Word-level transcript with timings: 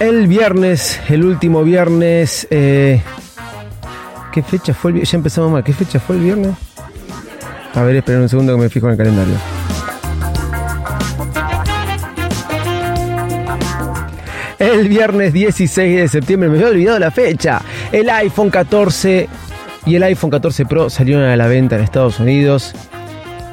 El 0.00 0.26
viernes, 0.26 1.00
el 1.08 1.24
último 1.24 1.62
viernes. 1.62 2.48
Eh, 2.50 3.00
¿Qué 4.32 4.42
fecha 4.42 4.74
fue 4.74 4.90
el 4.90 4.94
viernes? 4.94 5.12
Ya 5.12 5.18
empezamos 5.18 5.52
mal. 5.52 5.62
¿Qué 5.62 5.72
fecha 5.72 6.00
fue 6.00 6.16
el 6.16 6.22
viernes? 6.22 6.56
A 7.72 7.82
ver, 7.82 7.94
esperen 7.94 8.22
un 8.22 8.28
segundo 8.28 8.56
que 8.56 8.62
me 8.62 8.68
fijo 8.68 8.86
en 8.86 8.92
el 8.92 8.98
calendario. 8.98 9.51
El 14.62 14.88
viernes 14.88 15.32
16 15.32 16.02
de 16.02 16.06
septiembre, 16.06 16.48
me 16.48 16.54
había 16.54 16.68
olvidado 16.68 16.98
la 17.00 17.10
fecha. 17.10 17.60
El 17.90 18.08
iPhone 18.08 18.48
14 18.48 19.28
y 19.86 19.96
el 19.96 20.02
iPhone 20.04 20.30
14 20.30 20.66
Pro 20.66 20.88
salieron 20.88 21.24
a 21.24 21.36
la 21.36 21.48
venta 21.48 21.74
en 21.74 21.82
Estados 21.82 22.20
Unidos. 22.20 22.72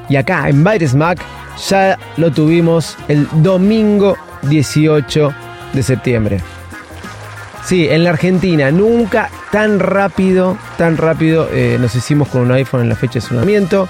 Y 0.08 0.18
acá 0.18 0.48
en 0.48 0.64
Bytes 0.64 0.94
Mac 0.94 1.20
ya 1.68 1.98
lo 2.18 2.30
tuvimos 2.30 2.96
el 3.08 3.28
domingo 3.42 4.18
18 4.44 5.34
de 5.74 5.82
septiembre. 5.82 6.42
Sí, 7.66 7.88
en 7.90 8.04
la 8.04 8.12
Argentina, 8.12 8.70
nunca 8.70 9.32
tan 9.52 9.80
rápido, 9.80 10.60
tan 10.78 10.96
rápido 10.96 11.50
eh, 11.52 11.78
nos 11.82 11.96
hicimos 11.96 12.28
con 12.28 12.42
un 12.42 12.52
iPhone 12.52 12.82
en 12.82 12.90
la 12.90 12.96
fecha 12.96 13.16
de 13.16 13.22
su 13.22 13.34
lanzamiento. 13.34 13.90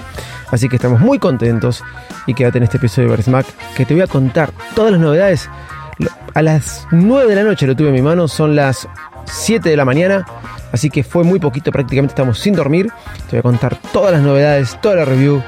Así 0.51 0.69
que 0.69 0.77
estamos 0.77 1.01
muy 1.01 1.19
contentos 1.19 1.83
y 2.27 2.33
quédate 2.33 2.59
en 2.59 2.63
este 2.63 2.77
episodio 2.77 3.09
de 3.09 3.17
Versmack 3.17 3.45
que 3.75 3.85
te 3.85 3.94
voy 3.94 4.03
a 4.03 4.07
contar 4.07 4.53
todas 4.73 4.94
las 4.94 5.01
novedades. 5.01 5.49
A 6.33 6.41
las 6.41 6.88
9 6.91 7.27
de 7.27 7.35
la 7.35 7.44
noche 7.44 7.66
lo 7.66 7.75
tuve 7.75 7.89
en 7.89 7.95
mi 7.95 8.02
mano, 8.02 8.27
son 8.27 8.55
las 8.55 8.88
7 9.25 9.69
de 9.69 9.75
la 9.75 9.85
mañana, 9.85 10.25
así 10.72 10.89
que 10.89 11.03
fue 11.03 11.23
muy 11.23 11.39
poquito, 11.39 11.72
prácticamente 11.72 12.11
estamos 12.11 12.39
sin 12.39 12.53
dormir. 12.53 12.91
Te 13.30 13.31
voy 13.31 13.39
a 13.39 13.44
contar 13.44 13.80
todas 13.91 14.11
las 14.11 14.22
novedades, 14.22 14.80
toda 14.81 14.95
la 14.95 15.05
review 15.05 15.41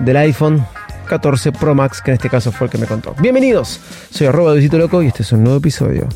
del 0.00 0.16
iPhone 0.16 0.66
14 1.08 1.52
Pro 1.52 1.74
Max, 1.74 2.00
que 2.02 2.10
en 2.10 2.14
este 2.16 2.30
caso 2.30 2.52
fue 2.52 2.66
el 2.66 2.70
que 2.70 2.78
me 2.78 2.86
contó. 2.86 3.14
Bienvenidos, 3.18 3.80
soy 4.10 4.26
arroba 4.26 4.52
Luisito 4.52 4.78
Loco 4.78 5.02
y 5.02 5.08
este 5.08 5.22
es 5.22 5.32
un 5.32 5.44
nuevo 5.44 5.58
episodio 5.58 6.08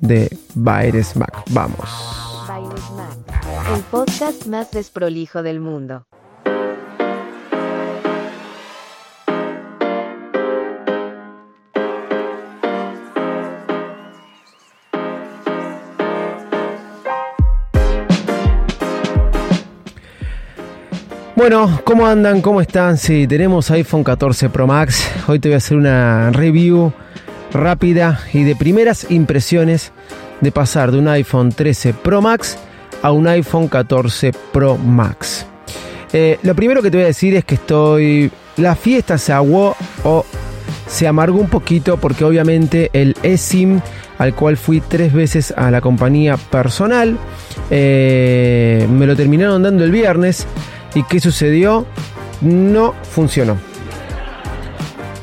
de 0.00 0.36
Baires 0.54 1.16
Mac. 1.16 1.42
Vamos. 1.50 2.44
Bailes 2.48 2.90
Mac, 2.96 3.74
el 3.74 3.82
podcast 3.82 4.46
más 4.46 4.70
desprolijo 4.70 5.42
del 5.42 5.60
mundo. 5.60 6.06
Bueno, 21.38 21.80
¿cómo 21.84 22.04
andan? 22.04 22.42
¿Cómo 22.42 22.60
están? 22.60 22.98
Sí, 22.98 23.28
tenemos 23.28 23.70
iPhone 23.70 24.02
14 24.02 24.50
Pro 24.50 24.66
Max. 24.66 25.08
Hoy 25.28 25.38
te 25.38 25.48
voy 25.48 25.54
a 25.54 25.58
hacer 25.58 25.76
una 25.76 26.30
review 26.30 26.92
rápida 27.52 28.18
y 28.32 28.42
de 28.42 28.56
primeras 28.56 29.08
impresiones 29.08 29.92
de 30.40 30.50
pasar 30.50 30.90
de 30.90 30.98
un 30.98 31.06
iPhone 31.06 31.52
13 31.52 31.94
Pro 31.94 32.20
Max 32.20 32.58
a 33.02 33.12
un 33.12 33.28
iPhone 33.28 33.68
14 33.68 34.32
Pro 34.52 34.76
Max. 34.76 35.46
Eh, 36.12 36.40
lo 36.42 36.56
primero 36.56 36.82
que 36.82 36.90
te 36.90 36.96
voy 36.96 37.04
a 37.04 37.06
decir 37.06 37.36
es 37.36 37.44
que 37.44 37.54
estoy... 37.54 38.32
La 38.56 38.74
fiesta 38.74 39.16
se 39.16 39.32
aguó 39.32 39.76
o 40.02 40.24
se 40.88 41.06
amargó 41.06 41.38
un 41.38 41.48
poquito 41.48 41.98
porque 41.98 42.24
obviamente 42.24 42.90
el 42.92 43.14
eSIM 43.22 43.80
al 44.18 44.34
cual 44.34 44.56
fui 44.56 44.80
tres 44.80 45.12
veces 45.12 45.54
a 45.56 45.70
la 45.70 45.80
compañía 45.80 46.36
personal 46.36 47.16
eh, 47.70 48.88
me 48.90 49.06
lo 49.06 49.14
terminaron 49.14 49.62
dando 49.62 49.84
el 49.84 49.92
viernes 49.92 50.48
y 50.94 51.02
qué 51.04 51.20
sucedió 51.20 51.86
no 52.40 52.94
funcionó 53.02 53.56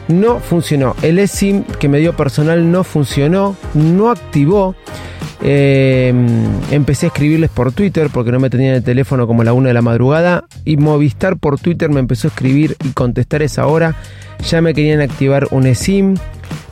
no 0.08 0.40
funcionó 0.40 0.96
el 1.02 1.20
eSIM 1.20 1.64
que 1.64 1.90
me 1.90 2.00
dio 2.00 2.16
personal 2.16 2.72
no 2.72 2.84
funcionó 2.84 3.56
no 3.74 4.12
activó 4.12 4.76
eh, 5.48 6.14
empecé 6.72 7.06
a 7.06 7.10
escribirles 7.10 7.52
por 7.52 7.72
Twitter 7.72 8.10
porque 8.12 8.32
no 8.32 8.40
me 8.40 8.50
tenían 8.50 8.74
el 8.74 8.84
teléfono 8.84 9.28
como 9.28 9.44
a 9.44 9.46
la 9.46 9.54
una 9.54 9.68
de 9.68 9.76
la 9.76 9.84
madrugada 9.84 10.46
y 10.64 10.78
Movistar 10.78 11.38
por 11.38 11.60
Twitter 11.60 11.90
me 11.90 12.00
empezó 12.00 12.28
a 12.28 12.30
escribir 12.30 12.76
y 12.84 12.90
contestar 12.90 13.44
esa 13.44 13.68
hora. 13.68 13.96
Ya 14.50 14.62
me 14.62 14.74
querían 14.74 15.02
activar 15.02 15.48
un 15.52 15.68
eSIM. 15.68 16.16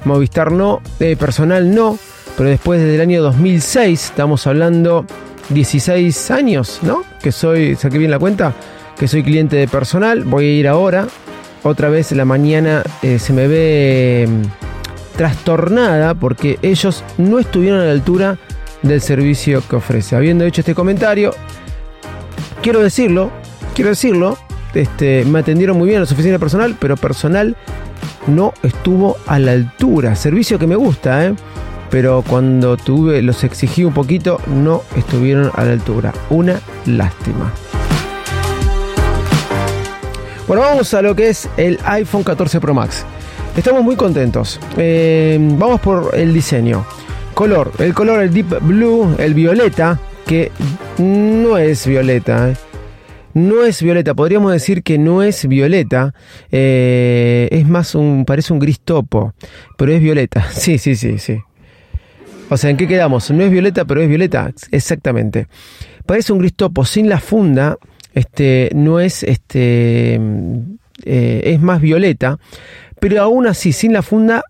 Movistar 0.06 0.52
no, 0.52 0.82
eh, 1.00 1.16
personal 1.16 1.74
no, 1.74 2.00
pero 2.36 2.50
después 2.50 2.80
desde 2.80 2.96
el 2.96 3.02
año 3.02 3.22
2006, 3.22 4.06
estamos 4.06 4.48
hablando 4.48 5.06
16 5.50 6.32
años, 6.32 6.80
¿no? 6.82 7.04
Que 7.22 7.32
soy, 7.32 7.76
saqué 7.76 8.00
bien 8.00 8.12
la 8.12 8.20
cuenta, 8.20 8.54
que 8.98 9.08
soy 9.08 9.24
cliente 9.24 9.56
de 9.56 9.68
personal. 9.68 10.24
Voy 10.24 10.46
a 10.46 10.54
ir 10.54 10.68
ahora. 10.68 11.08
Otra 11.64 11.90
vez 11.90 12.12
la 12.12 12.26
mañana 12.26 12.84
eh, 13.02 13.20
se 13.20 13.34
me 13.34 13.48
ve 13.48 14.28
mm, 14.28 15.18
trastornada 15.18 16.14
porque 16.14 16.60
ellos 16.62 17.04
no 17.18 17.40
estuvieron 17.40 17.80
a 17.80 17.86
la 17.86 17.92
altura 17.92 18.38
del 18.82 19.02
servicio 19.02 19.64
que 19.68 19.78
ofrece. 19.78 20.16
Habiendo 20.16 20.44
hecho 20.46 20.62
este 20.62 20.76
comentario, 20.76 21.34
quiero 22.62 22.82
decirlo, 22.82 23.32
quiero 23.74 23.90
decirlo, 23.92 24.38
este, 24.74 25.24
me 25.26 25.40
atendieron 25.40 25.78
muy 25.78 25.88
bien 25.88 26.02
en 26.02 26.08
su 26.08 26.14
oficina 26.14 26.38
personal, 26.38 26.76
pero 26.80 26.98
personal 26.98 27.56
no 28.28 28.54
estuvo 28.62 29.18
a 29.26 29.40
la 29.40 29.54
altura. 29.54 30.16
Servicio 30.16 30.60
que 30.60 30.68
me 30.68 30.76
gusta, 30.76 31.26
¿eh? 31.26 31.36
pero 31.90 32.24
cuando 32.28 32.76
tuve, 32.76 33.22
los 33.22 33.44
exigí 33.44 33.84
un 33.84 33.94
poquito, 33.94 34.42
no 34.48 34.82
estuvieron 34.96 35.52
a 35.54 35.64
la 35.64 35.74
altura. 35.74 36.14
Una 36.30 36.60
lástima. 36.86 37.54
Bueno, 40.48 40.64
vamos 40.64 40.94
a 40.94 41.02
lo 41.02 41.16
que 41.16 41.30
es 41.30 41.50
el 41.58 41.80
iPhone 41.86 42.24
14 42.24 42.60
Pro 42.60 42.74
Max. 42.74 43.06
Estamos 43.56 43.84
muy 43.84 43.96
contentos. 43.96 44.60
Eh, 44.78 45.38
vamos 45.40 45.80
por 45.80 46.16
el 46.16 46.34
diseño. 46.34 46.86
Color, 47.34 47.72
el 47.80 47.94
color, 47.94 48.22
el 48.22 48.34
deep 48.34 48.60
blue, 48.62 49.16
el 49.18 49.34
violeta, 49.34 50.00
que 50.28 50.52
no 50.98 51.58
es 51.58 51.88
violeta. 51.88 52.52
¿eh? 52.52 52.56
No 53.34 53.64
es 53.64 53.82
violeta, 53.82 54.14
podríamos 54.14 54.52
decir 54.52 54.84
que 54.84 54.98
no 54.98 55.24
es 55.24 55.48
violeta. 55.48 56.14
eh, 56.52 57.48
es 57.52 57.68
más 57.68 57.96
un, 57.96 58.26
parece 58.26 58.54
un 58.54 58.60
gris 58.60 58.82
topo, 58.82 59.34
pero 59.78 59.94
es 59.94 60.02
violeta. 60.02 60.46
Sí, 60.52 60.78
sí, 60.78 60.96
sí, 60.96 61.18
sí. 61.20 61.38
O 62.50 62.58
sea, 62.58 62.70
¿en 62.70 62.78
qué 62.78 62.88
quedamos? 62.88 63.32
No 63.32 63.44
es 63.44 63.50
violeta, 63.50 63.86
pero 63.86 64.02
es 64.02 64.10
violeta. 64.10 64.52
Exactamente. 64.72 65.48
Parece 66.06 66.34
un 66.34 66.40
gris 66.40 66.54
topo 66.54 66.84
sin 66.86 67.08
la 67.08 67.20
funda. 67.20 67.78
Este, 68.14 68.70
no 68.74 69.00
es, 69.00 69.24
este, 69.24 70.20
eh, 71.06 71.42
es 71.44 71.62
más 71.62 71.82
violeta. 71.82 72.40
Pero 73.00 73.22
aún 73.22 73.48
así, 73.48 73.74
sin 73.74 73.94
la 73.94 74.02
funda, 74.02 74.44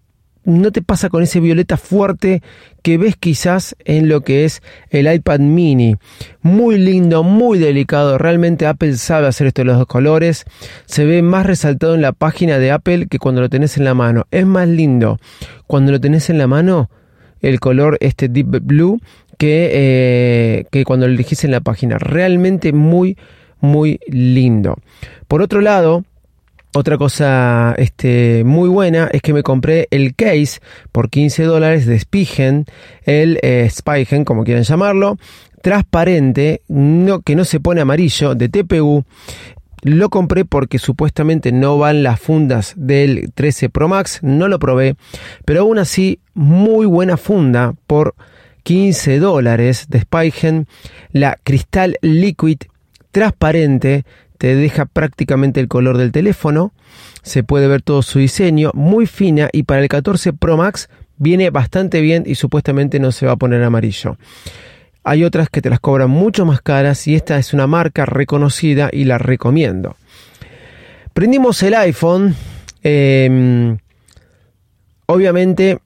no 0.46 0.72
te 0.72 0.82
pasa 0.82 1.10
con 1.10 1.24
ese 1.24 1.40
violeta 1.40 1.78
fuerte 1.78 2.42
que 2.82 2.98
ves 2.98 3.16
quizás 3.16 3.76
en 3.86 4.10
lo 4.10 4.22
que 4.22 4.44
es 4.44 4.62
el 4.90 5.12
iPad 5.12 5.40
mini. 5.40 5.96
Muy 6.42 6.78
lindo, 6.78 7.24
muy 7.24 7.60
delicado. 7.60 8.18
Realmente 8.18 8.68
Apple 8.68 8.98
sabe 8.98 9.28
hacer 9.28 9.48
esto 9.48 9.62
de 9.62 9.68
los 9.68 9.78
dos 9.78 9.88
colores. 9.88 10.44
Se 10.86 11.06
ve 11.06 11.22
más 11.22 11.46
resaltado 11.46 11.96
en 11.96 12.02
la 12.02 12.12
página 12.12 12.60
de 12.60 12.72
Apple 12.72 13.08
que 13.08 13.20
cuando 13.20 13.42
lo 13.42 13.50
tenés 13.50 13.78
en 13.78 13.86
la 13.86 13.94
mano. 13.94 14.26
Es 14.32 14.46
más 14.46 14.68
lindo 14.68 15.18
cuando 15.66 15.92
lo 15.92 16.02
tenés 16.02 16.30
en 16.30 16.38
la 16.38 16.48
mano 16.48 16.90
el 17.42 17.60
color 17.60 17.98
este 18.00 18.28
deep 18.30 18.62
blue 18.62 19.00
que, 19.38 19.70
eh, 19.74 20.66
que 20.72 20.84
cuando 20.84 21.08
lo 21.08 21.14
elegís 21.14 21.44
en 21.46 21.52
la 21.52 21.62
página. 21.62 21.98
Realmente 21.98 22.74
muy, 22.74 23.18
muy 23.64 24.00
lindo. 24.08 24.78
Por 25.28 25.42
otro 25.42 25.62
lado, 25.62 26.04
otra 26.76 26.98
cosa 26.98 27.74
este, 27.78 28.44
muy 28.44 28.68
buena 28.68 29.10
es 29.12 29.22
que 29.22 29.34
me 29.34 29.42
compré 29.42 29.88
el 29.90 30.16
case 30.16 30.60
por 30.92 31.10
15 31.10 31.44
dólares 31.44 31.86
de 31.86 31.98
Spigen, 31.98 32.66
el 33.06 33.40
eh, 33.42 33.70
Spigen, 33.72 34.26
como 34.26 34.44
quieran 34.44 34.64
llamarlo, 34.64 35.18
transparente, 35.62 36.62
no, 36.68 37.22
que 37.22 37.36
no 37.36 37.46
se 37.46 37.62
pone 37.62 37.80
amarillo, 37.82 38.36
de 38.36 38.50
TPU. 38.50 39.06
Lo 39.84 40.10
compré 40.10 40.46
porque 40.46 40.78
supuestamente 40.78 41.52
no 41.52 41.78
van 41.78 42.04
las 42.04 42.20
fundas 42.20 42.74
del 42.76 43.32
13 43.34 43.70
Pro 43.70 43.88
Max, 43.88 44.20
no 44.24 44.48
lo 44.50 44.60
probé, 44.60 44.96
pero 45.46 45.62
aún 45.62 45.80
así 45.80 46.20
muy 46.34 46.86
buena 46.86 47.18
funda 47.18 47.76
por 47.88 48.16
15 48.64 49.20
dólares 49.20 49.88
de 49.90 50.02
Spigen. 50.02 50.68
La 51.12 51.38
Crystal 51.44 51.98
Liquid 52.02 52.58
transparente 53.14 54.04
te 54.38 54.56
deja 54.56 54.86
prácticamente 54.86 55.62
el 55.62 55.70
color 55.70 55.98
del 55.98 56.12
teléfono. 56.12 56.74
Se 57.22 57.44
puede 57.44 57.70
ver 57.70 57.82
todo 57.82 58.02
su 58.02 58.20
diseño, 58.20 58.72
muy 58.74 59.06
fina 59.06 59.48
y 59.54 59.64
para 59.64 59.82
el 59.82 59.88
14 59.88 60.34
Pro 60.34 60.58
Max 60.58 60.90
viene 61.18 61.50
bastante 61.50 62.02
bien 62.02 62.24
y 62.26 62.36
supuestamente 62.36 63.00
no 63.00 63.14
se 63.14 63.26
va 63.26 63.34
a 63.34 63.38
poner 63.38 63.64
amarillo. 63.64 64.18
Hay 65.06 65.24
otras 65.24 65.50
que 65.50 65.62
te 65.62 65.70
las 65.70 65.80
cobran 65.80 66.10
mucho 66.10 66.46
más 66.46 66.62
caras 66.62 67.08
y 67.08 67.16
esta 67.16 67.38
es 67.38 67.54
una 67.54 67.68
marca 67.68 68.06
reconocida 68.06 68.90
y 68.92 69.06
la 69.06 69.18
recomiendo. 69.18 69.96
Prendimos 71.14 71.64
el 71.64 71.76
iPhone. 71.76 72.36
eh, 72.84 73.78
obviamente, 75.06 75.80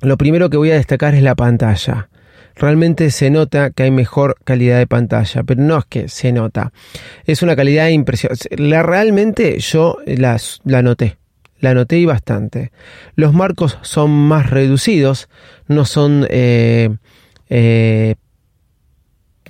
lo 0.00 0.16
primero 0.16 0.48
que 0.48 0.56
voy 0.56 0.70
a 0.70 0.74
destacar 0.74 1.14
es 1.14 1.22
la 1.22 1.34
pantalla. 1.34 2.08
Realmente 2.56 3.10
se 3.10 3.30
nota 3.30 3.70
que 3.70 3.84
hay 3.84 3.90
mejor 3.90 4.36
calidad 4.44 4.78
de 4.78 4.86
pantalla, 4.86 5.42
pero 5.42 5.60
no 5.62 5.78
es 5.78 5.84
que 5.86 6.08
se 6.08 6.32
nota. 6.32 6.72
Es 7.24 7.42
una 7.42 7.56
calidad 7.56 7.88
impresionante. 7.88 8.56
La, 8.56 8.82
realmente 8.82 9.58
yo 9.58 9.98
la, 10.06 10.40
la 10.64 10.82
noté. 10.82 11.18
La 11.60 11.74
noté 11.74 11.98
y 11.98 12.04
bastante. 12.04 12.72
Los 13.16 13.32
marcos 13.32 13.78
son 13.82 14.10
más 14.10 14.50
reducidos. 14.50 15.28
No 15.66 15.84
son... 15.84 16.26
eh, 16.30 16.90
eh, 17.48 18.14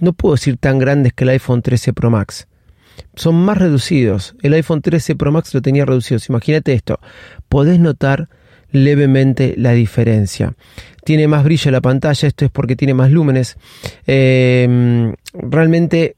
no 0.01 0.13
puedo 0.13 0.35
decir 0.35 0.57
tan 0.57 0.79
grandes 0.79 1.13
que 1.13 1.25
el 1.25 1.31
iPhone 1.31 1.63
13 1.63 1.93
Pro 1.93 2.11
Max. 2.11 2.47
Son 3.17 3.35
más 3.35 3.59
reducidos. 3.59 4.35
El 4.43 4.55
iPhone 4.55 4.83
13 4.83 5.17
Pro 5.17 5.33
Max 5.33 5.55
lo 5.55 5.63
tenía 5.63 5.85
reducido. 5.85 6.21
Imagínate 6.29 6.73
esto. 6.73 7.01
Podés 7.49 7.79
notar 7.79 8.29
levemente 8.75 9.55
la 9.57 9.73
diferencia. 9.73 10.53
Tiene 11.05 11.29
más 11.29 11.45
brillo 11.45 11.71
la 11.71 11.81
pantalla, 11.81 12.27
esto 12.27 12.45
es 12.45 12.51
porque 12.51 12.75
tiene 12.77 12.93
más 12.93 13.11
lúmenes. 13.11 13.57
Eh, 14.07 15.15
realmente 15.33 16.17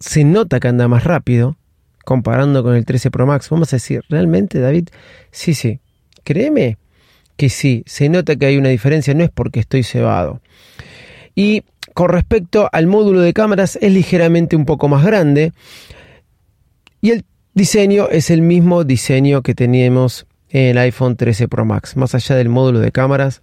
se 0.00 0.24
nota 0.24 0.58
que 0.58 0.68
anda 0.68 0.88
más 0.88 1.04
rápido 1.04 1.56
comparando 2.04 2.62
con 2.62 2.74
el 2.74 2.86
13 2.86 3.10
Pro 3.10 3.26
Max. 3.26 3.50
Vamos 3.50 3.72
a 3.72 3.76
decir, 3.76 4.02
¿realmente, 4.08 4.58
David? 4.58 4.88
Sí, 5.30 5.54
sí. 5.54 5.80
Créeme 6.24 6.78
que 7.36 7.50
sí, 7.50 7.82
se 7.86 8.08
nota 8.08 8.36
que 8.36 8.46
hay 8.46 8.56
una 8.56 8.70
diferencia, 8.70 9.12
no 9.12 9.22
es 9.22 9.30
porque 9.30 9.60
estoy 9.60 9.82
cebado. 9.82 10.40
Y 11.34 11.64
con 11.92 12.08
respecto 12.08 12.70
al 12.72 12.86
módulo 12.86 13.20
de 13.20 13.34
cámaras, 13.34 13.78
es 13.82 13.92
ligeramente 13.92 14.56
un 14.56 14.64
poco 14.64 14.88
más 14.88 15.04
grande. 15.04 15.52
Y 17.02 17.10
el 17.10 17.24
diseño 17.52 18.08
es 18.08 18.30
el 18.30 18.40
mismo 18.40 18.84
diseño 18.84 19.42
que 19.42 19.54
teníamos 19.54 20.26
en 20.52 20.68
el 20.68 20.78
iPhone 20.78 21.16
13 21.16 21.48
Pro 21.48 21.64
Max. 21.64 21.96
Más 21.96 22.14
allá 22.14 22.36
del 22.36 22.48
módulo 22.48 22.78
de 22.78 22.92
cámaras, 22.92 23.42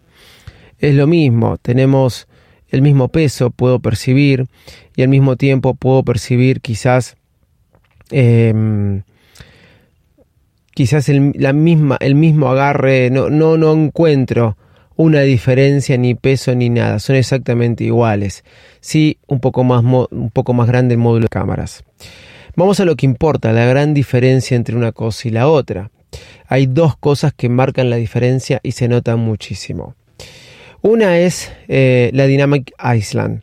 es 0.77 0.95
lo 0.95 1.07
mismo. 1.07 1.57
Tenemos 1.57 2.27
el 2.69 2.81
mismo 2.81 3.09
peso, 3.09 3.49
puedo 3.49 3.79
percibir, 3.79 4.47
y 4.95 5.01
al 5.01 5.09
mismo 5.09 5.35
tiempo 5.35 5.73
puedo 5.73 6.03
percibir 6.03 6.61
quizás 6.61 7.17
eh, 8.11 9.01
quizás 10.79 11.09
el, 11.09 11.33
la 11.35 11.51
misma, 11.51 11.97
el 11.99 12.15
mismo 12.15 12.47
agarre, 12.47 13.09
no, 13.09 13.29
no, 13.29 13.57
no 13.57 13.73
encuentro 13.73 14.55
una 14.95 15.21
diferencia 15.21 15.97
ni 15.97 16.15
peso 16.15 16.55
ni 16.55 16.69
nada, 16.69 16.99
son 16.99 17.17
exactamente 17.17 17.83
iguales. 17.83 18.45
Sí, 18.79 19.17
un 19.27 19.41
poco 19.41 19.65
más, 19.65 19.83
un 19.83 20.29
poco 20.31 20.53
más 20.53 20.67
grande 20.67 20.93
el 20.93 20.99
módulo 20.99 21.23
de 21.23 21.27
cámaras. 21.29 21.83
Vamos 22.55 22.79
a 22.79 22.85
lo 22.85 22.95
que 22.95 23.05
importa, 23.05 23.51
la 23.51 23.65
gran 23.65 23.93
diferencia 23.93 24.55
entre 24.55 24.75
una 24.75 24.93
cosa 24.93 25.27
y 25.27 25.31
la 25.31 25.49
otra. 25.49 25.91
Hay 26.47 26.65
dos 26.65 26.97
cosas 26.97 27.33
que 27.33 27.49
marcan 27.49 27.89
la 27.89 27.95
diferencia 27.95 28.59
y 28.63 28.71
se 28.71 28.87
notan 28.87 29.19
muchísimo. 29.19 29.95
Una 30.81 31.19
es 31.19 31.51
eh, 31.67 32.09
la 32.13 32.25
Dynamic 32.25 32.71
Island. 32.95 33.41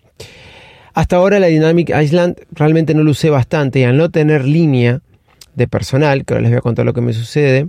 Hasta 0.95 1.17
ahora 1.17 1.39
la 1.39 1.49
Dynamic 1.49 1.91
Island 1.91 2.37
realmente 2.53 2.95
no 2.95 3.03
lo 3.03 3.11
usé 3.11 3.29
bastante 3.29 3.81
y 3.81 3.85
al 3.85 3.97
no 3.97 4.11
tener 4.11 4.47
línea 4.47 5.01
de 5.55 5.69
personal, 5.69 6.25
que 6.25 6.35
ahora 6.35 6.43
les 6.43 6.51
voy 6.51 6.59
a 6.59 6.63
contar 6.63 6.87
lo 6.87 6.95
que 6.95 7.03
me 7.03 7.13
sucede, 7.13 7.69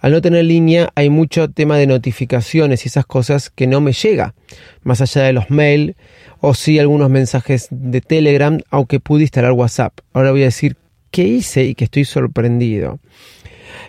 al 0.00 0.12
no 0.12 0.20
tener 0.20 0.44
línea 0.44 0.90
hay 0.94 1.10
mucho 1.10 1.48
tema 1.50 1.78
de 1.78 1.86
notificaciones 1.86 2.84
y 2.84 2.88
esas 2.88 3.06
cosas 3.06 3.50
que 3.50 3.66
no 3.66 3.80
me 3.80 3.92
llega, 3.92 4.34
más 4.82 5.00
allá 5.00 5.22
de 5.22 5.32
los 5.32 5.50
mails 5.50 5.96
o 6.40 6.54
sí 6.54 6.78
algunos 6.78 7.10
mensajes 7.10 7.68
de 7.70 8.00
Telegram, 8.00 8.60
aunque 8.70 9.00
pude 9.00 9.22
instalar 9.22 9.52
WhatsApp. 9.52 9.98
Ahora 10.12 10.32
voy 10.32 10.42
a 10.42 10.46
decir 10.46 10.76
qué 11.10 11.24
hice 11.24 11.64
y 11.64 11.74
que 11.74 11.84
estoy 11.84 12.04
sorprendido. 12.04 13.00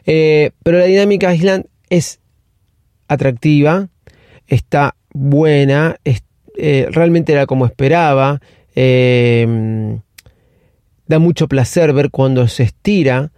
Eh, 0.05 0.51
pero 0.63 0.79
la 0.79 0.85
dinámica 0.85 1.33
Island 1.33 1.65
es 1.89 2.19
atractiva, 3.07 3.89
está 4.47 4.95
buena, 5.13 5.97
es, 6.03 6.23
eh, 6.57 6.87
realmente 6.91 7.33
era 7.33 7.45
como 7.45 7.65
esperaba. 7.65 8.41
Eh, 8.75 9.97
da 11.07 11.19
mucho 11.19 11.47
placer 11.47 11.93
ver 11.93 12.11
cuando 12.11 12.47
se 12.47 12.63
estira, 12.63 13.31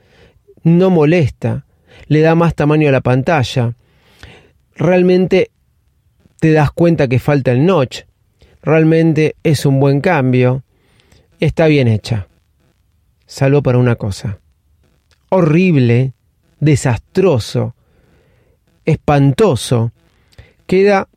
no 0.64 0.90
molesta, 0.90 1.66
le 2.08 2.22
da 2.22 2.36
más 2.36 2.56
tamaño 2.56 2.90
a 2.90 2.92
la 2.92 3.02
pantalla. 3.02 3.76
Realmente 4.76 5.52
te 6.40 6.52
das 6.52 6.72
cuenta 6.72 7.08
que 7.08 7.20
falta 7.20 7.52
el 7.52 7.66
notch. 7.66 8.02
Realmente 8.62 9.36
es 9.44 9.66
un 9.66 9.80
buen 9.80 10.02
cambio. 10.02 10.64
Está 11.40 11.68
bien 11.68 11.88
hecha. 11.88 12.28
Salvo 13.26 13.62
para 13.62 13.78
una 13.78 13.96
cosa. 13.96 14.40
Horrible, 15.30 16.14
desastroso, 16.60 17.76
espantoso. 18.86 19.92
Queda 20.68 21.08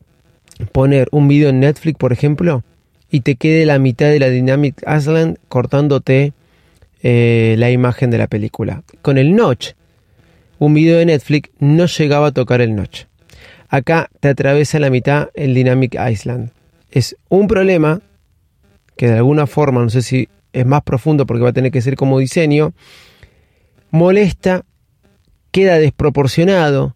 poner 0.71 1.07
un 1.11 1.27
video 1.27 1.49
en 1.49 1.59
Netflix, 1.59 1.97
por 1.97 2.13
ejemplo, 2.13 2.63
y 3.11 3.21
te 3.21 3.35
quede 3.35 3.65
la 3.65 3.79
mitad 3.79 4.07
de 4.07 4.19
la 4.19 4.29
Dynamic 4.29 4.83
Island 4.87 5.37
cortándote 5.47 6.33
eh, 7.01 7.55
la 7.57 7.69
imagen 7.69 8.09
de 8.09 8.17
la 8.17 8.27
película. 8.27 8.83
Con 9.01 9.17
el 9.17 9.35
notch, 9.35 9.73
un 10.59 10.73
video 10.73 10.97
de 10.97 11.05
Netflix 11.05 11.49
no 11.59 11.85
llegaba 11.85 12.27
a 12.27 12.31
tocar 12.31 12.61
el 12.61 12.75
notch. 12.75 13.03
Acá 13.69 14.09
te 14.19 14.29
atraviesa 14.29 14.79
la 14.79 14.89
mitad 14.89 15.29
el 15.33 15.53
Dynamic 15.53 15.95
Island. 15.95 16.51
Es 16.91 17.15
un 17.27 17.47
problema 17.47 18.01
que 18.95 19.07
de 19.07 19.17
alguna 19.17 19.47
forma, 19.47 19.81
no 19.81 19.89
sé 19.89 20.01
si 20.01 20.29
es 20.53 20.65
más 20.65 20.83
profundo 20.83 21.25
porque 21.25 21.43
va 21.43 21.49
a 21.49 21.53
tener 21.53 21.71
que 21.71 21.81
ser 21.81 21.95
como 21.95 22.19
diseño, 22.19 22.73
molesta, 23.91 24.63
queda 25.53 25.77
desproporcionado, 25.77 26.95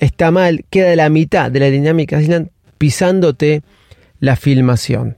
está 0.00 0.32
mal, 0.32 0.64
queda 0.70 0.94
la 0.96 1.08
mitad 1.08 1.52
de 1.52 1.60
la 1.60 1.70
Dynamic 1.70 2.12
Island 2.12 2.50
pisándote 2.78 3.62
la 4.18 4.34
filmación. 4.34 5.16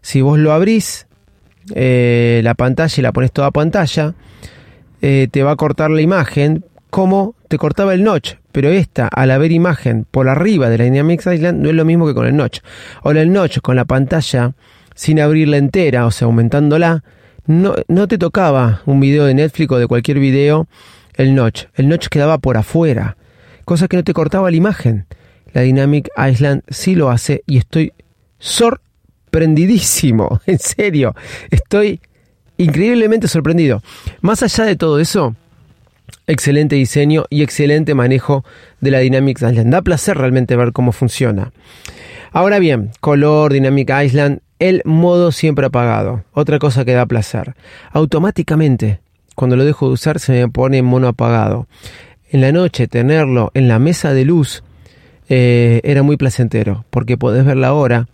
Si 0.00 0.22
vos 0.22 0.38
lo 0.38 0.52
abrís, 0.52 1.06
eh, 1.74 2.40
la 2.42 2.54
pantalla 2.54 2.94
y 2.96 3.02
la 3.02 3.12
pones 3.12 3.32
toda 3.32 3.50
pantalla, 3.50 4.14
eh, 5.02 5.28
te 5.30 5.42
va 5.42 5.52
a 5.52 5.56
cortar 5.56 5.90
la 5.90 6.00
imagen 6.00 6.64
como 6.88 7.34
te 7.48 7.58
cortaba 7.58 7.92
el 7.92 8.02
notch, 8.02 8.36
pero 8.50 8.70
esta, 8.70 9.06
al 9.06 9.30
haber 9.30 9.52
imagen 9.52 10.06
por 10.10 10.26
arriba 10.26 10.70
de 10.70 10.78
la 10.78 10.84
Dynamic 10.84 11.20
Island, 11.26 11.60
no 11.60 11.68
es 11.68 11.74
lo 11.74 11.84
mismo 11.84 12.06
que 12.06 12.14
con 12.14 12.26
el 12.26 12.34
notch. 12.34 12.60
Ahora 13.02 13.20
el 13.20 13.30
notch 13.30 13.58
con 13.58 13.76
la 13.76 13.84
pantalla 13.84 14.54
sin 14.94 15.20
abrirla 15.20 15.58
entera, 15.58 16.06
o 16.06 16.10
sea, 16.10 16.26
aumentándola, 16.26 17.04
no, 17.46 17.74
no 17.88 18.08
te 18.08 18.16
tocaba 18.16 18.80
un 18.86 19.00
video 19.00 19.26
de 19.26 19.34
Netflix 19.34 19.70
o 19.70 19.78
de 19.78 19.86
cualquier 19.86 20.18
video 20.18 20.66
el 21.14 21.34
notch. 21.34 21.64
El 21.74 21.88
notch 21.88 22.08
quedaba 22.08 22.38
por 22.38 22.56
afuera, 22.56 23.16
cosa 23.64 23.88
que 23.88 23.96
no 23.96 24.04
te 24.04 24.12
cortaba 24.12 24.50
la 24.50 24.56
imagen. 24.56 25.06
La 25.52 25.62
Dynamic 25.62 26.08
Island 26.16 26.62
sí 26.68 26.94
lo 26.94 27.10
hace 27.10 27.42
y 27.46 27.58
estoy 27.58 27.92
sorprendidísimo, 28.38 30.40
en 30.46 30.58
serio, 30.58 31.14
estoy 31.50 32.00
increíblemente 32.56 33.28
sorprendido. 33.28 33.82
Más 34.20 34.42
allá 34.42 34.64
de 34.64 34.76
todo 34.76 35.00
eso, 35.00 35.34
excelente 36.26 36.76
diseño 36.76 37.24
y 37.30 37.42
excelente 37.42 37.94
manejo 37.94 38.44
de 38.80 38.90
la 38.90 38.98
Dynamic 38.98 39.38
Island. 39.38 39.72
Da 39.72 39.82
placer 39.82 40.16
realmente 40.16 40.56
ver 40.56 40.72
cómo 40.72 40.92
funciona. 40.92 41.52
Ahora 42.32 42.58
bien, 42.58 42.90
color, 43.00 43.52
Dynamic 43.52 43.90
Island, 44.04 44.40
el 44.58 44.82
modo 44.84 45.32
siempre 45.32 45.66
apagado. 45.66 46.24
Otra 46.32 46.58
cosa 46.58 46.84
que 46.84 46.92
da 46.92 47.06
placer. 47.06 47.54
Automáticamente, 47.92 49.00
cuando 49.40 49.56
lo 49.56 49.64
dejo 49.64 49.86
de 49.86 49.94
usar, 49.94 50.20
se 50.20 50.32
me 50.32 50.48
pone 50.50 50.76
en 50.76 50.84
mono 50.84 51.08
apagado. 51.08 51.66
En 52.30 52.42
la 52.42 52.52
noche, 52.52 52.88
tenerlo 52.88 53.50
en 53.54 53.68
la 53.68 53.78
mesa 53.78 54.12
de 54.12 54.26
luz 54.26 54.62
eh, 55.30 55.80
era 55.82 56.02
muy 56.02 56.18
placentero, 56.18 56.84
porque 56.90 57.16
podés 57.16 57.46
ver 57.46 57.56
la 57.56 57.72
hora 57.72 58.06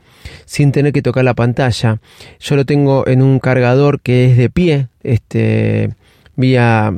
sin 0.45 0.71
tener 0.71 0.93
que 0.93 1.03
tocar 1.03 1.25
la 1.25 1.35
pantalla. 1.35 1.99
Yo 2.39 2.55
lo 2.55 2.65
tengo 2.65 3.09
en 3.09 3.23
un 3.23 3.41
cargador 3.41 3.99
que 4.03 4.31
es 4.31 4.37
de 4.37 4.51
pie, 4.51 4.87
este, 5.03 5.97
vía 6.37 6.95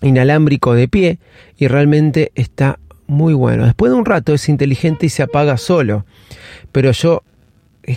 inalámbrico 0.00 0.72
de 0.72 0.88
pie, 0.88 1.18
y 1.58 1.68
realmente 1.68 2.32
está 2.36 2.78
muy 3.08 3.34
bueno. 3.34 3.66
Después 3.66 3.92
de 3.92 3.98
un 3.98 4.06
rato 4.06 4.32
es 4.32 4.48
inteligente 4.48 5.04
y 5.04 5.10
se 5.10 5.22
apaga 5.22 5.58
solo, 5.58 6.06
pero 6.72 6.92
yo 6.92 7.24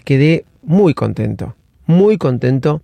quedé 0.04 0.44
muy 0.62 0.94
contento, 0.94 1.56
muy 1.86 2.18
contento 2.18 2.82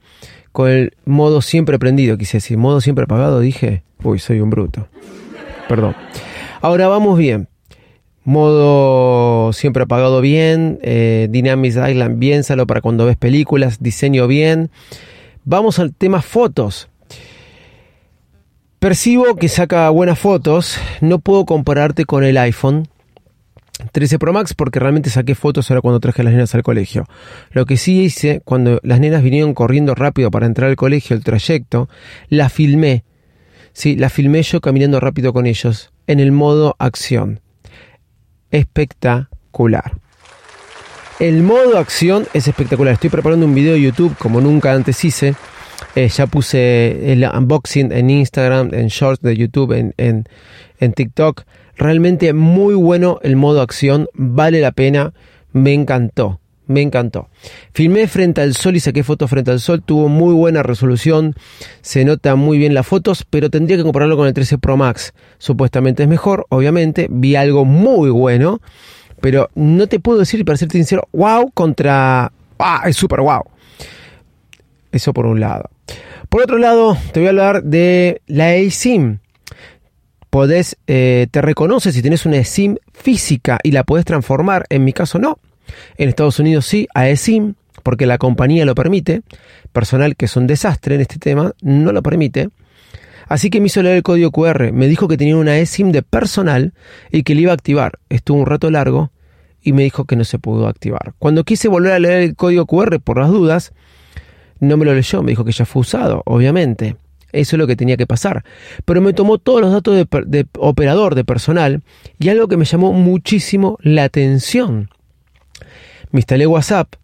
con 0.51 0.70
el 0.70 0.94
modo 1.06 1.41
siempre 1.41 1.79
prendido, 1.79 2.18
quise 2.18 2.38
decir, 2.38 2.58
modo 2.58 2.82
siempre 2.82 3.03
apagado, 3.03 3.39
dije, 3.39 3.84
uy, 4.03 4.20
soy 4.20 4.39
un 4.39 4.50
bruto. 4.50 4.88
Perdón. 5.68 5.96
Ahora 6.62 6.88
vamos 6.88 7.18
bien. 7.18 7.48
Modo 8.24 9.53
siempre 9.53 9.84
apagado 9.84 10.22
bien, 10.22 10.79
eh, 10.82 11.27
Dynamics 11.32 11.77
Island 11.77 12.20
bien, 12.20 12.44
salo 12.44 12.68
para 12.68 12.82
cuando 12.82 13.06
ves 13.06 13.18
películas, 13.18 13.82
diseño 13.82 14.27
bien. 14.27 14.70
Vamos 15.46 15.79
al 15.79 15.94
tema 15.94 16.22
fotos. 16.22 16.89
Percibo 18.79 19.36
que 19.36 19.50
saca 19.50 19.89
buenas 19.89 20.20
fotos, 20.20 20.77
no 21.01 21.20
puedo 21.20 21.46
compararte 21.46 22.06
con 22.06 22.24
el 22.24 22.38
iPhone 22.38 22.88
13 23.91 24.19
Pro 24.19 24.33
Max 24.33 24.53
porque 24.53 24.79
realmente 24.79 25.09
saqué 25.09 25.36
fotos 25.36 25.69
ahora 25.69 25.81
cuando 25.81 26.00
traje 26.00 26.21
a 26.21 26.25
las 26.25 26.33
nenas 26.33 26.53
al 26.55 26.63
colegio. 26.63 27.05
Lo 27.51 27.65
que 27.65 27.77
sí 27.77 28.01
hice, 28.01 28.41
cuando 28.43 28.79
las 28.83 29.00
nenas 29.00 29.24
vinieron 29.24 29.53
corriendo 29.53 29.95
rápido 29.95 30.31
para 30.31 30.45
entrar 30.45 30.69
al 30.69 30.75
colegio, 30.75 31.15
el 31.15 31.24
trayecto, 31.24 31.89
la 32.27 32.50
filmé. 32.50 33.03
Sí, 33.74 33.95
la 33.95 34.09
filmé 34.09 34.43
yo 34.43 34.62
caminando 34.62 35.00
rápido 35.00 35.33
con 35.33 35.45
ellos 35.45 35.91
en 36.07 36.19
el 36.19 36.31
modo 36.31 36.75
acción. 36.79 37.39
Espectacular. 38.51 39.98
El 41.19 41.43
modo 41.43 41.77
acción 41.77 42.27
es 42.33 42.48
espectacular. 42.48 42.93
Estoy 42.93 43.09
preparando 43.09 43.45
un 43.45 43.53
video 43.53 43.74
de 43.74 43.81
YouTube 43.81 44.15
como 44.17 44.41
nunca 44.41 44.74
antes 44.74 45.03
hice 45.03 45.36
eh, 46.06 46.10
ya 46.10 46.27
puse 46.27 47.12
el 47.12 47.24
unboxing 47.24 47.91
en 47.91 48.10
Instagram, 48.10 48.74
en 48.74 48.88
Shorts 48.88 49.22
de 49.22 49.36
YouTube, 49.36 49.74
en, 49.74 49.94
en, 49.98 50.25
en 50.79 50.94
TikTok. 50.94 51.44
Realmente 51.75 52.34
muy 52.34 52.74
bueno 52.74 53.20
el 53.24 53.36
modo 53.36 53.62
acción, 53.62 54.08
vale 54.13 54.62
la 54.62 54.72
pena, 54.72 55.13
me 55.51 55.74
encantó 55.74 56.39
me 56.70 56.84
encantó. 56.84 57.29
Filmé 57.74 58.08
frente 58.08 58.41
al 58.41 58.53
sol 58.53 58.75
y 58.75 58.79
saqué 58.79 59.03
fotos 59.03 59.27
frente 59.29 59.50
al 59.50 59.60
sol, 59.60 59.82
tuvo 59.82 60.08
muy 60.08 60.36
buena 60.36 60.62
resolución, 60.62 61.34
se 61.82 62.06
nota 62.06 62.36
muy 62.36 62.60
bien 62.60 62.75
las 62.75 62.86
fotos, 62.86 63.25
pero 63.27 63.50
tendría 63.50 63.75
que 63.75 63.84
compararlo 63.84 64.15
con 64.15 64.27
el 64.27 64.36
13 64.36 64.60
Pro 64.60 64.77
Max. 64.77 65.13
Supuestamente 65.39 66.03
es 66.03 66.10
mejor, 66.10 66.46
obviamente, 66.50 67.08
vi 67.10 67.36
algo 67.36 67.65
muy 67.65 68.12
bueno, 68.12 68.62
pero 69.20 69.50
no 69.56 69.88
te 69.88 70.00
puedo 70.00 70.20
decir, 70.20 70.46
para 70.46 70.58
ser 70.58 70.72
sincero, 70.72 71.08
wow 71.12 71.51
contra... 71.51 72.32
¡Ah! 72.60 72.84
Es 72.86 72.98
súper 72.98 73.22
wow. 73.22 73.41
Eso 74.91 75.13
por 75.13 75.25
un 75.25 75.39
lado. 75.39 75.69
Por 76.29 76.43
otro 76.43 76.58
lado, 76.58 76.98
te 77.12 77.19
voy 77.19 77.27
a 77.27 77.29
hablar 77.29 77.63
de 77.63 78.22
la 78.27 78.55
eSIM. 78.55 79.19
Podés, 80.29 80.77
eh, 80.86 81.27
te 81.31 81.41
reconoce 81.41 81.91
si 81.91 82.01
tienes 82.01 82.25
una 82.25 82.38
eSIM 82.38 82.77
física 82.93 83.60
y 83.63 83.72
la 83.72 83.84
podés 83.84 84.05
transformar. 84.05 84.65
En 84.69 84.84
mi 84.84 84.93
caso 84.93 85.17
no. 85.17 85.39
En 85.98 86.10
Estados 86.10 86.39
Unidos 86.39 86.65
sí, 86.65 86.88
a 86.93 87.10
eSIM, 87.10 87.55
porque 87.84 88.05
la 88.05 88.17
compañía 88.17 88.65
lo 88.65 88.75
permite. 88.75 89.22
Personal 89.72 90.15
que 90.15 90.25
es 90.25 90.36
un 90.36 90.48
desastre 90.48 90.96
en 90.96 91.01
este 91.01 91.17
tema, 91.17 91.53
no 91.62 91.91
lo 91.91 92.03
permite. 92.03 92.50
Así 93.27 93.50
que 93.51 93.60
me 93.60 93.67
hizo 93.67 93.81
leer 93.84 93.98
el 93.98 94.03
código 94.03 94.31
QR. 94.31 94.72
Me 94.72 94.88
dijo 94.88 95.08
que 95.08 95.17
tenía 95.17 95.38
una 95.38 95.58
eSIM 95.58 95.91
de 95.91 96.01
personal 96.01 96.74
y 97.12 97.24
que 97.24 97.36
le 97.36 97.41
iba 97.41 97.51
a 97.51 97.55
activar. 97.55 98.00
Estuvo 98.10 98.39
un 98.39 98.46
rato 98.48 98.72
largo 98.72 99.12
y 99.62 99.74
me 99.74 99.84
dijo 99.84 100.05
que 100.05 100.15
no 100.15 100.24
se 100.24 100.39
pudo 100.39 100.67
activar. 100.67 101.13
Cuando 101.19 101.43
quise 101.43 101.67
volver 101.67 101.91
a 101.91 102.00
leer 102.00 102.22
el 102.22 102.36
código 102.36 102.65
QR 102.65 103.00
por 103.00 103.19
las 103.19 103.29
dudas, 103.29 103.74
no 104.60 104.78
me 104.78 104.86
lo 104.86 104.94
leyó, 104.94 105.24
me 105.24 105.32
dijo 105.32 105.46
que 105.46 105.51
ya 105.51 105.66
fue 105.66 105.82
usado, 105.82 106.22
obviamente. 106.25 106.96
Eso 107.32 107.56
es 107.56 107.60
lo 107.60 107.68
que 107.68 107.75
tenía 107.75 107.98
que 107.98 108.08
pasar. 108.08 108.44
Pero 108.86 109.01
me 109.01 109.13
tomó 109.13 109.38
todos 109.38 109.62
los 109.62 109.72
datos 109.72 109.96
de, 109.96 110.46
operador, 110.58 111.16
de 111.16 111.24
personal, 111.24 111.84
y 112.18 112.30
algo 112.30 112.48
que 112.48 112.58
me 112.58 112.66
llamó 112.66 112.92
muchísimo 112.92 113.78
la 113.82 114.04
atención. 114.04 114.89
Me 116.12 116.20
instalé 116.20 116.48
WhatsApp, 116.48 116.96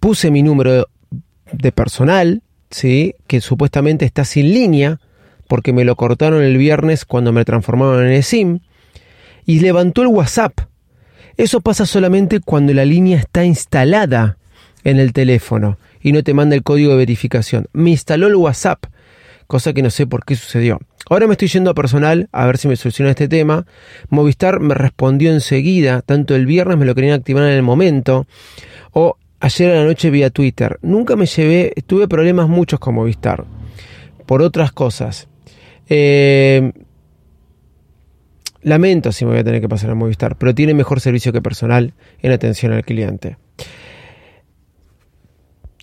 puse 0.00 0.30
mi 0.30 0.42
número 0.42 0.88
de 1.52 1.72
personal, 1.72 2.42
¿sí? 2.70 3.14
que 3.26 3.40
supuestamente 3.40 4.04
está 4.04 4.24
sin 4.24 4.52
línea, 4.54 5.00
porque 5.48 5.72
me 5.72 5.84
lo 5.84 5.96
cortaron 5.96 6.42
el 6.42 6.56
viernes 6.56 7.04
cuando 7.04 7.32
me 7.32 7.44
transformaron 7.44 8.10
en 8.10 8.22
SIM, 8.22 8.60
y 9.44 9.60
levantó 9.60 10.02
el 10.02 10.08
WhatsApp. 10.08 10.58
Eso 11.36 11.60
pasa 11.60 11.84
solamente 11.84 12.40
cuando 12.40 12.72
la 12.72 12.86
línea 12.86 13.18
está 13.18 13.44
instalada 13.44 14.38
en 14.82 14.98
el 14.98 15.12
teléfono 15.12 15.76
y 16.06 16.12
no 16.12 16.22
te 16.22 16.34
manda 16.34 16.54
el 16.54 16.62
código 16.62 16.92
de 16.92 16.98
verificación. 16.98 17.66
Me 17.72 17.90
instaló 17.90 18.28
el 18.28 18.36
WhatsApp, 18.36 18.84
cosa 19.48 19.72
que 19.72 19.82
no 19.82 19.90
sé 19.90 20.06
por 20.06 20.24
qué 20.24 20.36
sucedió. 20.36 20.78
Ahora 21.10 21.26
me 21.26 21.32
estoy 21.32 21.48
yendo 21.48 21.68
a 21.68 21.74
personal 21.74 22.28
a 22.30 22.46
ver 22.46 22.58
si 22.58 22.68
me 22.68 22.76
soluciona 22.76 23.10
este 23.10 23.26
tema. 23.26 23.66
Movistar 24.08 24.60
me 24.60 24.74
respondió 24.74 25.32
enseguida, 25.32 26.02
tanto 26.02 26.36
el 26.36 26.46
viernes 26.46 26.78
me 26.78 26.84
lo 26.84 26.94
querían 26.94 27.14
activar 27.14 27.42
en 27.42 27.50
el 27.50 27.64
momento, 27.64 28.28
o 28.92 29.16
ayer 29.40 29.72
a 29.72 29.80
la 29.80 29.84
noche 29.84 30.10
vía 30.10 30.30
Twitter. 30.30 30.78
Nunca 30.80 31.16
me 31.16 31.26
llevé, 31.26 31.74
tuve 31.88 32.06
problemas 32.06 32.48
muchos 32.48 32.78
con 32.78 32.94
Movistar, 32.94 33.44
por 34.26 34.42
otras 34.42 34.70
cosas. 34.70 35.26
Eh, 35.88 36.70
lamento 38.62 39.10
si 39.10 39.24
me 39.24 39.32
voy 39.32 39.40
a 39.40 39.44
tener 39.44 39.60
que 39.60 39.68
pasar 39.68 39.90
a 39.90 39.96
Movistar, 39.96 40.36
pero 40.36 40.54
tiene 40.54 40.72
mejor 40.72 41.00
servicio 41.00 41.32
que 41.32 41.42
personal 41.42 41.94
en 42.22 42.30
atención 42.30 42.72
al 42.72 42.84
cliente. 42.84 43.38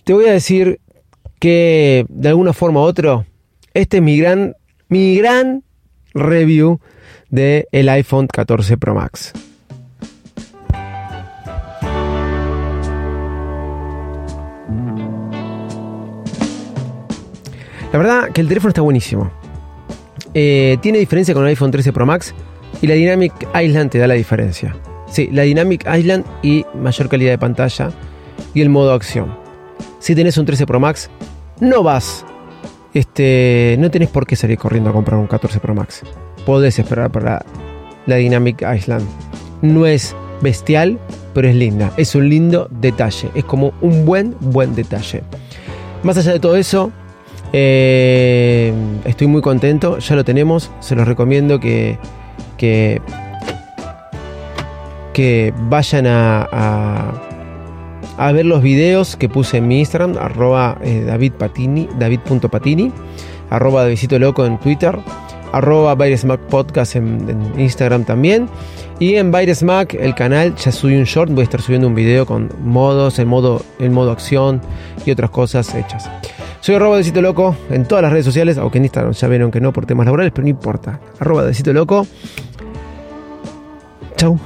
Te 0.04 0.12
voy 0.12 0.26
a 0.26 0.32
decir 0.32 0.80
que 1.40 2.04
de 2.10 2.28
alguna 2.28 2.52
forma 2.52 2.80
u 2.80 2.82
otra, 2.82 3.24
este 3.72 3.96
es 3.96 4.02
mi 4.02 4.18
gran, 4.18 4.54
mi 4.88 5.16
gran 5.16 5.64
review 6.12 6.78
del 7.30 7.66
el 7.72 7.88
iPhone 7.88 8.26
14 8.26 8.76
Pro 8.76 8.94
Max. 8.94 9.32
La 17.90 17.98
verdad 17.98 18.28
que 18.30 18.42
el 18.42 18.48
teléfono 18.48 18.68
está 18.68 18.82
buenísimo. 18.82 19.32
Eh, 20.34 20.76
tiene 20.82 20.98
diferencia 20.98 21.32
con 21.32 21.44
el 21.44 21.48
iPhone 21.48 21.70
13 21.70 21.94
Pro 21.94 22.04
Max 22.04 22.34
y 22.82 22.88
la 22.88 22.94
Dynamic 22.94 23.32
Island 23.58 23.90
te 23.90 23.98
da 23.98 24.06
la 24.06 24.14
diferencia. 24.14 24.76
Sí, 25.06 25.30
la 25.32 25.44
Dynamic 25.44 25.86
Island 25.90 26.26
y 26.42 26.66
mayor 26.74 27.08
calidad 27.08 27.30
de 27.30 27.38
pantalla 27.38 27.90
y 28.52 28.60
el 28.60 28.68
modo 28.68 28.92
acción 28.92 29.43
si 29.98 30.14
tenés 30.14 30.36
un 30.38 30.46
13 30.46 30.66
Pro 30.66 30.80
Max, 30.80 31.10
no 31.60 31.82
vas, 31.82 32.24
este, 32.94 33.76
no 33.80 33.90
tenés 33.90 34.08
por 34.08 34.26
qué 34.26 34.36
salir 34.36 34.56
corriendo 34.56 34.90
a 34.90 34.92
comprar 34.92 35.18
un 35.18 35.26
14 35.26 35.58
Pro 35.58 35.74
Max. 35.74 36.02
Podés 36.46 36.78
esperar 36.78 37.10
para 37.10 37.44
la 38.06 38.16
Dynamic 38.16 38.62
Island. 38.62 39.04
No 39.62 39.86
es 39.86 40.14
bestial, 40.40 40.98
pero 41.32 41.48
es 41.48 41.56
linda. 41.56 41.92
Es 41.96 42.14
un 42.14 42.28
lindo 42.28 42.68
detalle. 42.70 43.30
Es 43.34 43.44
como 43.44 43.72
un 43.80 44.04
buen, 44.04 44.36
buen 44.40 44.74
detalle. 44.74 45.22
Más 46.04 46.16
allá 46.18 46.32
de 46.32 46.40
todo 46.40 46.56
eso, 46.56 46.92
eh, 47.52 48.72
estoy 49.04 49.26
muy 49.26 49.42
contento. 49.42 49.98
Ya 49.98 50.14
lo 50.14 50.24
tenemos. 50.24 50.70
Se 50.80 50.94
los 50.94 51.08
recomiendo 51.08 51.58
que, 51.58 51.98
que, 52.56 53.00
vayan 55.68 56.06
a 56.06 57.33
ver 58.32 58.46
los 58.46 58.62
videos 58.62 59.16
que 59.16 59.28
puse 59.28 59.58
en 59.58 59.68
mi 59.68 59.80
Instagram, 59.80 60.16
arroba 60.18 60.78
eh, 60.82 61.04
davidpatini, 61.06 61.88
david.patini, 61.98 62.92
arroba 63.50 63.84
de 63.84 64.18
Loco 64.18 64.46
en 64.46 64.58
Twitter, 64.58 64.96
arroba 65.52 65.94
Mac 65.96 66.40
Podcast 66.48 66.96
en, 66.96 67.52
Instagram 67.58 68.04
también. 68.04 68.48
Y 69.00 69.16
en 69.16 69.30
Mac, 69.30 69.94
el 69.94 70.14
canal, 70.14 70.54
ya 70.54 70.70
subí 70.70 70.96
un 70.96 71.04
short, 71.04 71.30
voy 71.32 71.40
a 71.40 71.44
estar 71.44 71.60
subiendo 71.60 71.88
un 71.88 71.94
video 71.94 72.26
con 72.26 72.48
modos, 72.62 73.18
en 73.18 73.26
modo, 73.26 73.62
modo 73.90 74.12
acción 74.12 74.60
y 75.04 75.10
otras 75.10 75.30
cosas 75.30 75.74
hechas. 75.74 76.08
Soy 76.60 76.76
arroba 76.76 76.98
de 76.98 77.22
Loco 77.22 77.56
en 77.70 77.86
todas 77.86 78.02
las 78.02 78.12
redes 78.12 78.24
sociales, 78.24 78.56
aunque 78.56 78.78
en 78.78 78.84
Instagram 78.84 79.12
ya 79.12 79.28
vieron 79.28 79.50
que 79.50 79.60
no 79.60 79.72
por 79.72 79.84
temas 79.84 80.06
laborales, 80.06 80.32
pero 80.32 80.44
no 80.44 80.50
importa. 80.50 81.00
Arroba 81.18 81.44
de 81.44 81.72
Loco. 81.72 82.06
Chau 84.16 84.38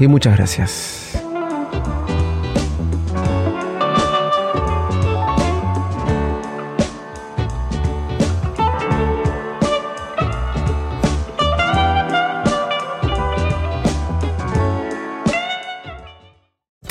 y 0.00 0.06
muchas 0.06 0.36
gracias. 0.36 1.01